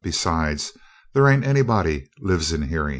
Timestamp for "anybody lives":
1.45-2.51